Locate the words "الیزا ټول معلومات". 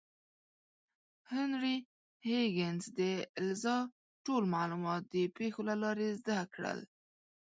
3.37-5.01